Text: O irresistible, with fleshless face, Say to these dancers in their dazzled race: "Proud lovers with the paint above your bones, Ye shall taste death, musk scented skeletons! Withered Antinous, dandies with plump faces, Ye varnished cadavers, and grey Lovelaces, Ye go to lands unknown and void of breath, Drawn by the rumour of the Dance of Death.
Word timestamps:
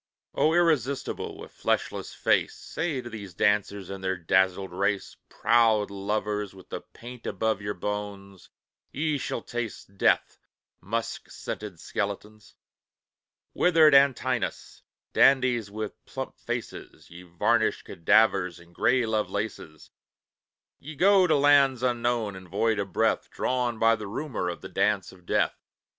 O 0.33 0.55
irresistible, 0.55 1.37
with 1.37 1.51
fleshless 1.51 2.11
face, 2.11 2.55
Say 2.55 3.01
to 3.03 3.09
these 3.11 3.35
dancers 3.35 3.91
in 3.91 4.01
their 4.01 4.17
dazzled 4.17 4.71
race: 4.71 5.15
"Proud 5.29 5.91
lovers 5.91 6.55
with 6.55 6.69
the 6.69 6.81
paint 6.81 7.27
above 7.27 7.61
your 7.61 7.75
bones, 7.75 8.49
Ye 8.91 9.19
shall 9.19 9.43
taste 9.43 9.99
death, 9.99 10.39
musk 10.81 11.29
scented 11.29 11.79
skeletons! 11.79 12.55
Withered 13.53 13.93
Antinous, 13.93 14.81
dandies 15.13 15.69
with 15.69 16.03
plump 16.05 16.39
faces, 16.39 17.11
Ye 17.11 17.21
varnished 17.21 17.85
cadavers, 17.85 18.59
and 18.59 18.73
grey 18.73 19.05
Lovelaces, 19.05 19.91
Ye 20.79 20.95
go 20.95 21.27
to 21.27 21.35
lands 21.35 21.83
unknown 21.83 22.35
and 22.35 22.49
void 22.49 22.79
of 22.79 22.91
breath, 22.91 23.29
Drawn 23.29 23.77
by 23.77 23.95
the 23.95 24.07
rumour 24.07 24.49
of 24.49 24.61
the 24.61 24.69
Dance 24.69 25.11
of 25.11 25.27
Death. 25.27 25.53